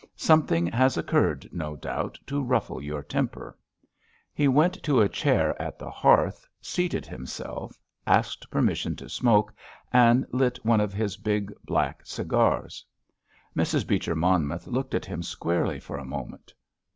[0.15, 3.55] Something has occurred, no doubt, to ruffle your temper."
[4.33, 9.53] He went to a chair at the hearth, seated himself, asked permission to smoke,
[9.93, 12.83] and lit one of his big, black cigars.
[13.55, 13.85] Mrs.
[13.85, 16.51] Beecher Monmouth looked at him squarely for a moment.